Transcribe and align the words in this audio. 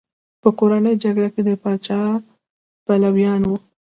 په 0.41 0.49
کورنۍ 0.59 0.95
جګړه 1.03 1.29
کې 1.33 1.41
د 1.47 1.49
پاچا 1.61 2.01
پلویان 2.85 3.41
وو. 3.45 3.55